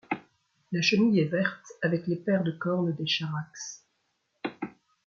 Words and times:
La 0.71 0.81
chenille 0.81 1.19
est 1.19 1.25
verte 1.25 1.73
avec 1.83 2.07
les 2.07 2.15
paires 2.15 2.43
de 2.43 2.49
cornes 2.49 2.95
des 2.95 3.05
Charaxes. 3.05 3.85